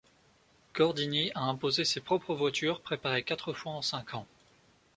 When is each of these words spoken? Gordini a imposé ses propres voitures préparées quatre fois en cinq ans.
Gordini 0.73 1.31
a 1.35 1.41
imposé 1.43 1.85
ses 1.85 2.01
propres 2.01 2.33
voitures 2.33 2.81
préparées 2.81 3.21
quatre 3.21 3.53
fois 3.53 3.73
en 3.73 3.83
cinq 3.83 4.15
ans. 4.15 4.25